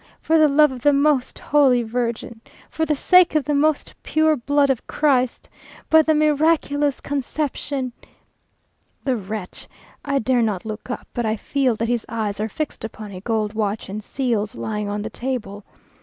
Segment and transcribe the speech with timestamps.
[0.19, 2.41] For the love of the most Holy Virgin!
[2.71, 5.47] For the sake of the most pure blood of Christ!
[5.91, 7.93] By the miraculous Conception!"
[9.05, 9.67] The wretch!
[10.03, 13.21] I dare not look up, but I feel that his eyes are fixed upon a
[13.21, 15.63] gold watch and seals lying on the table.